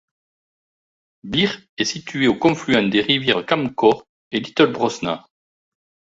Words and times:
Birr 1.23 1.59
est 1.77 1.85
située 1.85 2.27
au 2.27 2.33
confluent 2.33 2.89
des 2.89 3.01
rivières 3.01 3.45
Camcor 3.45 4.07
et 4.31 4.39
Little 4.39 4.71
Brosna. 4.71 5.27